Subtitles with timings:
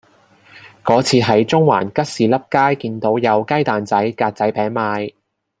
[0.83, 5.13] 嗰次喺中環吉士笠街見到有雞蛋仔格仔餅賣